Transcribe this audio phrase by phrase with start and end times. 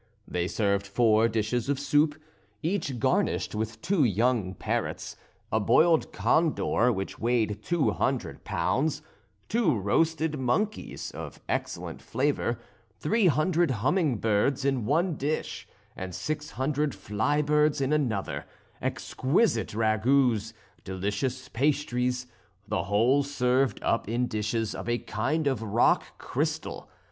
[0.27, 2.19] They served four dishes of soup,
[2.63, 5.15] each garnished with two young parrots;
[5.51, 9.03] a boiled condor which weighed two hundred pounds;
[9.47, 12.57] two roasted monkeys, of excellent flavour;
[12.97, 18.45] three hundred humming birds in one dish, and six hundred fly birds in another;
[18.81, 20.51] exquisite ragouts;
[20.83, 22.25] delicious pastries;
[22.67, 26.89] the whole served up in dishes of a kind of rock crystal.